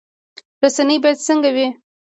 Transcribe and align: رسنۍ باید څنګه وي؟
رسنۍ 0.63 0.97
باید 1.03 1.19
څنګه 1.27 1.49
وي؟ 1.55 1.67